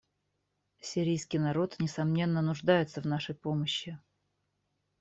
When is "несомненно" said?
1.77-2.41